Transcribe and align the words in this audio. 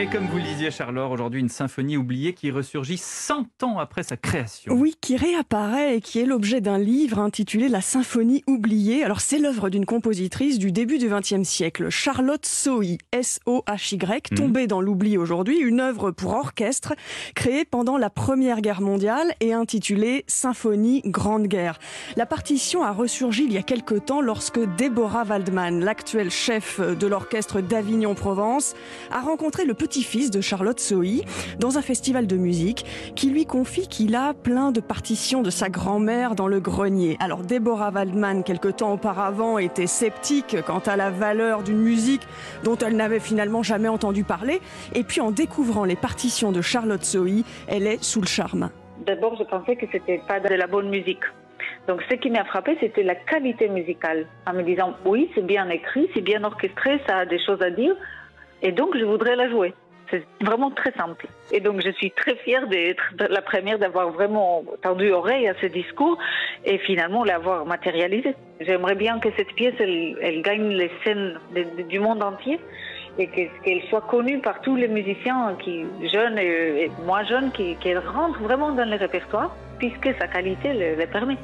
Et 0.00 0.06
comme 0.06 0.24
vous 0.28 0.38
le 0.38 0.44
disiez, 0.44 0.70
Charlotte, 0.70 1.10
aujourd'hui, 1.12 1.40
une 1.40 1.50
symphonie 1.50 1.98
oubliée 1.98 2.32
qui 2.32 2.50
ressurgit 2.50 2.96
100 2.96 3.62
ans 3.62 3.78
après 3.78 4.02
sa 4.02 4.16
création. 4.16 4.72
Oui, 4.72 4.94
qui 4.98 5.18
réapparaît 5.18 5.96
et 5.96 6.00
qui 6.00 6.20
est 6.20 6.24
l'objet 6.24 6.62
d'un 6.62 6.78
livre 6.78 7.18
intitulé 7.18 7.68
La 7.68 7.82
symphonie 7.82 8.42
oubliée. 8.46 9.04
Alors, 9.04 9.20
c'est 9.20 9.38
l'œuvre 9.38 9.68
d'une 9.68 9.84
compositrice 9.84 10.58
du 10.58 10.72
début 10.72 10.96
du 10.96 11.10
XXe 11.10 11.42
siècle, 11.46 11.90
Charlotte 11.90 12.46
Sohy, 12.46 12.96
S-O-H-Y, 13.12 14.30
Mhm. 14.30 14.38
tombée 14.38 14.66
dans 14.66 14.80
l'oubli 14.80 15.18
aujourd'hui, 15.18 15.58
une 15.58 15.80
œuvre 15.80 16.12
pour 16.12 16.32
orchestre 16.34 16.94
créée 17.34 17.66
pendant 17.66 17.98
la 17.98 18.08
Première 18.08 18.62
Guerre 18.62 18.80
mondiale 18.80 19.34
et 19.40 19.52
intitulée 19.52 20.24
Symphonie 20.28 21.02
Grande 21.04 21.46
Guerre. 21.46 21.78
La 22.16 22.24
partition 22.24 22.82
a 22.82 22.92
ressurgi 22.92 23.44
il 23.44 23.52
y 23.52 23.58
a 23.58 23.62
quelque 23.62 23.96
temps 23.96 24.22
lorsque 24.22 24.60
Deborah 24.78 25.24
Waldman, 25.24 25.84
l'actuel 25.84 26.30
chef 26.30 26.80
de 26.80 27.06
l'orchestre 27.06 27.60
d'Avignon-Provence, 27.60 28.74
a 29.10 29.20
rencontré 29.20 29.66
le 29.66 29.74
petit-fils 29.90 30.30
de 30.30 30.40
Charlotte 30.40 30.78
Sohy 30.78 31.24
dans 31.58 31.76
un 31.76 31.82
festival 31.82 32.28
de 32.28 32.36
musique 32.36 32.84
qui 33.16 33.28
lui 33.28 33.44
confie 33.44 33.88
qu'il 33.88 34.14
a 34.14 34.34
plein 34.34 34.70
de 34.70 34.78
partitions 34.78 35.42
de 35.42 35.50
sa 35.50 35.68
grand-mère 35.68 36.36
dans 36.36 36.46
le 36.46 36.60
grenier. 36.60 37.16
Alors 37.18 37.42
Deborah 37.42 37.90
Waldman, 37.90 38.44
quelque 38.44 38.68
temps 38.68 38.92
auparavant, 38.92 39.58
était 39.58 39.88
sceptique 39.88 40.58
quant 40.64 40.78
à 40.78 40.94
la 40.94 41.10
valeur 41.10 41.64
d'une 41.64 41.80
musique 41.80 42.22
dont 42.62 42.76
elle 42.76 42.94
n'avait 42.94 43.18
finalement 43.18 43.64
jamais 43.64 43.88
entendu 43.88 44.22
parler. 44.22 44.60
Et 44.94 45.02
puis 45.02 45.20
en 45.20 45.32
découvrant 45.32 45.84
les 45.84 45.96
partitions 45.96 46.52
de 46.52 46.60
Charlotte 46.60 47.04
Sohy, 47.04 47.44
elle 47.66 47.88
est 47.88 48.00
sous 48.00 48.20
le 48.20 48.28
charme. 48.28 48.70
D'abord, 49.04 49.36
je 49.40 49.42
pensais 49.42 49.74
que 49.74 49.86
c'était 49.90 50.22
pas 50.28 50.38
de 50.38 50.54
la 50.54 50.68
bonne 50.68 50.88
musique. 50.88 51.24
Donc, 51.88 52.00
ce 52.08 52.14
qui 52.14 52.30
m'a 52.30 52.44
frappé, 52.44 52.76
c'était 52.78 53.02
la 53.02 53.16
qualité 53.16 53.68
musicale. 53.68 54.26
En 54.46 54.52
me 54.52 54.62
disant, 54.62 54.94
oui, 55.04 55.28
c'est 55.34 55.44
bien 55.44 55.68
écrit, 55.68 56.08
c'est 56.14 56.20
bien 56.20 56.44
orchestré, 56.44 57.00
ça 57.08 57.16
a 57.16 57.26
des 57.26 57.40
choses 57.44 57.60
à 57.60 57.70
dire. 57.70 57.96
Et 58.62 58.72
donc, 58.72 58.96
je 58.96 59.04
voudrais 59.04 59.36
la 59.36 59.48
jouer. 59.48 59.74
C'est 60.10 60.24
vraiment 60.40 60.70
très 60.72 60.90
simple. 60.92 61.26
Et 61.52 61.60
donc, 61.60 61.80
je 61.84 61.90
suis 61.92 62.10
très 62.10 62.34
fière 62.36 62.66
d'être 62.66 63.02
la 63.28 63.42
première 63.42 63.78
d'avoir 63.78 64.10
vraiment 64.10 64.64
tendu 64.82 65.12
oreille 65.12 65.46
à 65.46 65.54
ce 65.60 65.66
discours 65.66 66.18
et 66.64 66.78
finalement 66.78 67.22
l'avoir 67.22 67.64
matérialisé. 67.64 68.34
J'aimerais 68.60 68.96
bien 68.96 69.20
que 69.20 69.28
cette 69.36 69.52
pièce, 69.54 69.74
elle, 69.78 70.42
gagne 70.42 70.70
les 70.70 70.90
scènes 71.04 71.38
du 71.88 72.00
monde 72.00 72.22
entier 72.24 72.58
et 73.18 73.28
que- 73.28 73.62
qu'elle 73.64 73.82
soit 73.88 74.06
connue 74.08 74.40
par 74.40 74.60
tous 74.62 74.74
les 74.74 74.88
musiciens 74.88 75.56
qui, 75.62 75.84
jeunes 76.12 76.38
et, 76.38 76.90
moins 77.06 77.24
jeunes 77.24 77.52
qui, 77.52 77.76
qu'elle 77.76 77.98
rentre 77.98 78.40
vraiment 78.40 78.72
dans 78.72 78.88
le 78.88 78.96
répertoire 78.96 79.54
puisque 79.78 80.12
sa 80.18 80.26
qualité 80.26 80.72
le 80.74 81.06
permet. 81.06 81.36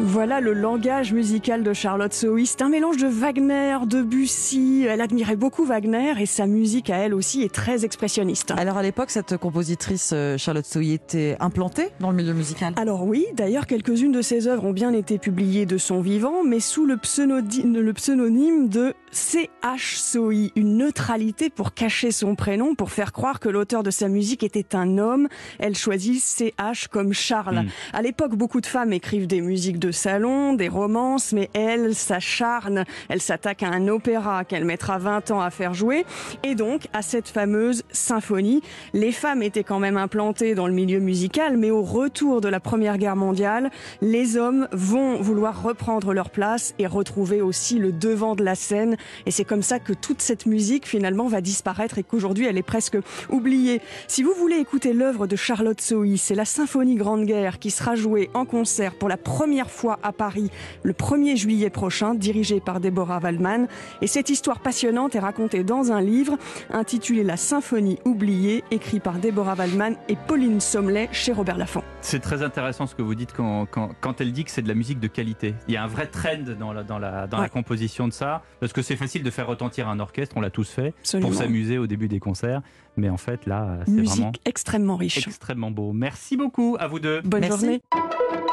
Voilà 0.00 0.40
le 0.40 0.52
langage 0.52 1.12
musical 1.12 1.64
de 1.64 1.72
Charlotte 1.72 2.12
Sohy. 2.12 2.46
C'est 2.46 2.62
un 2.62 2.68
mélange 2.68 2.98
de 2.98 3.08
Wagner, 3.08 3.78
de 3.84 4.00
Bussy. 4.00 4.86
Elle 4.88 5.00
admirait 5.00 5.34
beaucoup 5.34 5.64
Wagner 5.64 6.14
et 6.20 6.26
sa 6.26 6.46
musique 6.46 6.88
à 6.88 6.98
elle 6.98 7.14
aussi 7.14 7.42
est 7.42 7.52
très 7.52 7.84
expressionniste. 7.84 8.52
Alors 8.56 8.76
à 8.76 8.82
l'époque, 8.84 9.10
cette 9.10 9.36
compositrice 9.36 10.12
euh, 10.14 10.38
Charlotte 10.38 10.66
Sohy 10.66 10.92
était 10.92 11.36
implantée 11.40 11.88
dans 11.98 12.10
le 12.10 12.16
milieu 12.16 12.32
musical. 12.32 12.74
Alors 12.76 13.04
oui, 13.04 13.26
d'ailleurs 13.34 13.66
quelques-unes 13.66 14.12
de 14.12 14.22
ses 14.22 14.46
œuvres 14.46 14.66
ont 14.66 14.72
bien 14.72 14.92
été 14.92 15.18
publiées 15.18 15.66
de 15.66 15.78
son 15.78 16.00
vivant, 16.00 16.44
mais 16.44 16.60
sous 16.60 16.86
le, 16.86 16.96
pseudonyme 16.96 18.68
de 18.68 18.94
C.H. 19.10 19.96
Sohy, 19.96 20.52
une 20.54 20.76
neutralité 20.76 21.50
pour 21.50 21.74
cacher 21.74 22.12
son 22.12 22.36
prénom, 22.36 22.76
pour 22.76 22.92
faire 22.92 23.12
croire 23.12 23.40
que 23.40 23.48
l'auteur 23.48 23.82
de 23.82 23.90
sa 23.90 24.08
musique 24.08 24.44
était 24.44 24.76
un 24.76 24.98
homme. 24.98 25.26
Elle 25.58 25.74
choisit 25.74 26.22
C.H. 26.22 26.86
comme 26.88 27.12
Charles. 27.12 27.64
Mm. 27.64 27.68
À 27.94 28.02
l'époque, 28.02 28.36
beaucoup 28.36 28.60
de 28.60 28.66
femmes 28.66 28.92
écrivent 28.92 29.26
des 29.26 29.40
musiques 29.40 29.80
de 29.80 29.87
salon, 29.92 30.54
des 30.54 30.68
romances, 30.68 31.32
mais 31.32 31.50
elle 31.54 31.94
s'acharne, 31.94 32.84
elle 33.08 33.20
s'attaque 33.20 33.62
à 33.62 33.68
un 33.68 33.88
opéra 33.88 34.44
qu'elle 34.44 34.64
mettra 34.64 34.98
20 34.98 35.30
ans 35.30 35.40
à 35.40 35.50
faire 35.50 35.74
jouer, 35.74 36.04
et 36.42 36.54
donc 36.54 36.88
à 36.92 37.02
cette 37.02 37.28
fameuse 37.28 37.82
symphonie. 37.90 38.62
Les 38.92 39.12
femmes 39.12 39.42
étaient 39.42 39.64
quand 39.64 39.78
même 39.78 39.96
implantées 39.96 40.54
dans 40.54 40.66
le 40.66 40.72
milieu 40.72 41.00
musical, 41.00 41.56
mais 41.56 41.70
au 41.70 41.82
retour 41.82 42.40
de 42.40 42.48
la 42.48 42.60
Première 42.60 42.98
Guerre 42.98 43.16
mondiale, 43.16 43.70
les 44.00 44.36
hommes 44.36 44.68
vont 44.72 45.20
vouloir 45.20 45.62
reprendre 45.62 46.12
leur 46.12 46.30
place 46.30 46.74
et 46.78 46.86
retrouver 46.86 47.40
aussi 47.40 47.78
le 47.78 47.92
devant 47.92 48.34
de 48.34 48.44
la 48.44 48.54
scène. 48.54 48.96
Et 49.26 49.30
c'est 49.30 49.44
comme 49.44 49.62
ça 49.62 49.78
que 49.78 49.92
toute 49.92 50.20
cette 50.20 50.46
musique 50.46 50.86
finalement 50.86 51.26
va 51.26 51.40
disparaître 51.40 51.98
et 51.98 52.02
qu'aujourd'hui 52.02 52.46
elle 52.46 52.58
est 52.58 52.62
presque 52.62 52.98
oubliée. 53.30 53.80
Si 54.06 54.22
vous 54.22 54.32
voulez 54.32 54.56
écouter 54.56 54.92
l'œuvre 54.92 55.26
de 55.26 55.36
Charlotte 55.36 55.80
Sohy, 55.80 56.18
c'est 56.18 56.34
la 56.34 56.44
Symphonie 56.44 56.96
Grande 56.96 57.24
Guerre 57.24 57.58
qui 57.58 57.70
sera 57.70 57.94
jouée 57.94 58.30
en 58.34 58.44
concert 58.44 58.94
pour 58.94 59.08
la 59.08 59.16
première 59.16 59.70
fois 59.70 59.77
à 60.02 60.12
Paris 60.12 60.50
le 60.82 60.92
1er 60.92 61.36
juillet 61.36 61.70
prochain, 61.70 62.14
dirigée 62.14 62.60
par 62.60 62.80
Deborah 62.80 63.18
Waldman. 63.22 63.68
Et 64.02 64.06
cette 64.06 64.28
histoire 64.30 64.60
passionnante 64.60 65.14
est 65.14 65.20
racontée 65.20 65.62
dans 65.64 65.92
un 65.92 66.00
livre 66.00 66.36
intitulé 66.70 67.22
La 67.22 67.36
Symphonie 67.36 67.98
oubliée, 68.04 68.64
écrit 68.70 69.00
par 69.00 69.18
Deborah 69.18 69.54
Waldman 69.54 69.96
et 70.08 70.16
Pauline 70.26 70.60
Sommelet 70.60 71.08
chez 71.12 71.32
Robert 71.32 71.56
Laffont. 71.58 71.82
C'est 72.00 72.20
très 72.20 72.42
intéressant 72.42 72.86
ce 72.86 72.94
que 72.94 73.02
vous 73.02 73.14
dites 73.14 73.32
quand, 73.32 73.66
quand, 73.66 73.90
quand 74.00 74.20
elle 74.20 74.32
dit 74.32 74.44
que 74.44 74.50
c'est 74.50 74.62
de 74.62 74.68
la 74.68 74.74
musique 74.74 75.00
de 75.00 75.08
qualité. 75.08 75.54
Il 75.68 75.74
y 75.74 75.76
a 75.76 75.84
un 75.84 75.86
vrai 75.88 76.06
trend 76.06 76.54
dans 76.58 76.72
la, 76.72 76.82
dans 76.82 76.98
la, 76.98 77.26
dans 77.26 77.38
la 77.40 77.48
composition 77.48 78.08
de 78.08 78.12
ça, 78.12 78.42
parce 78.60 78.72
que 78.72 78.82
c'est 78.82 78.96
facile 78.96 79.22
de 79.22 79.30
faire 79.30 79.46
retentir 79.46 79.88
un 79.88 80.00
orchestre, 80.00 80.36
on 80.36 80.40
l'a 80.40 80.50
tous 80.50 80.68
fait, 80.70 80.94
Absolument. 81.00 81.28
pour 81.28 81.38
s'amuser 81.38 81.78
au 81.78 81.86
début 81.86 82.08
des 82.08 82.18
concerts. 82.20 82.62
Mais 82.96 83.08
en 83.10 83.16
fait, 83.16 83.46
là, 83.46 83.78
c'est 83.86 83.92
Musique 83.92 84.16
vraiment 84.16 84.32
extrêmement 84.44 84.96
riche. 84.96 85.26
extrêmement 85.26 85.70
beau. 85.70 85.92
Merci 85.92 86.36
beaucoup 86.36 86.76
à 86.80 86.88
vous 86.88 86.98
deux. 86.98 87.20
Bonne 87.22 87.42
Merci. 87.42 87.60
journée. 87.60 87.82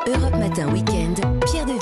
Europe 0.08 0.38
Matin 0.38 0.72
Weekend, 0.72 1.20
Pierre 1.46 1.66
de 1.66 1.74
Ville. 1.74 1.80